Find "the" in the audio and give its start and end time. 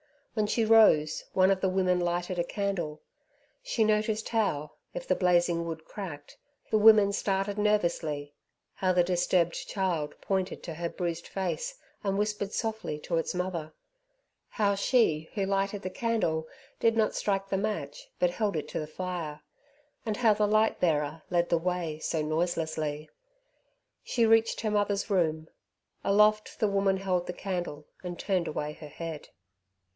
1.61-1.69, 5.07-5.13, 6.71-6.77, 8.93-9.03, 15.83-15.89, 17.49-17.57, 18.79-18.87, 20.33-20.47, 21.49-21.59, 26.59-26.69, 27.27-27.33